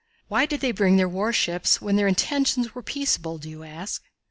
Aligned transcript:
Why 0.29 0.47
did 0.47 0.61
they 0.61 0.71
bring 0.71 0.97
their 0.97 1.07
warships 1.07 1.79
when 1.79 1.95
their 1.95 2.07
intentions 2.07 2.73
were 2.73 2.81
peaceable, 2.81 3.37
do 3.37 3.47
you 3.51 3.61
ask? 3.61 4.01